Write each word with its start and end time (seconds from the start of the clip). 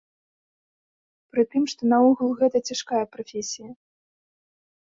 Прытым, 1.35 1.63
што 1.75 1.81
наогул 1.93 2.29
гэта 2.41 2.57
цяжкая 2.69 3.05
прафесія. 3.15 3.71